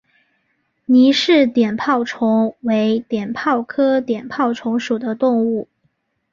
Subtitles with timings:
[0.85, 5.67] 倪氏碘泡虫为碘泡科碘泡虫属的动物。